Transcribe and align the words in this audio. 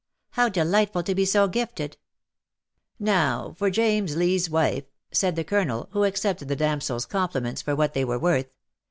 ''How 0.31 0.49
delightful 0.49 1.03
to 1.03 1.13
be 1.13 1.25
so 1.25 1.47
gifted." 1.47 1.95
125'' 2.97 2.99
Now 3.05 3.53
for 3.55 3.69
^ 3.71 3.71
James 3.71 4.15
Lee^s 4.15 4.49
Wife/ 4.49 4.85
'^ 4.85 4.87
said 5.11 5.35
the 5.35 5.43
Colonel,, 5.43 5.89
who 5.91 6.05
accepted 6.05 6.47
the 6.47 6.55
damsel's 6.55 7.05
compliments 7.05 7.61
for 7.61 7.75
what 7.75 7.93
they 7.93 8.03
were 8.03 8.17
worth. 8.17 8.47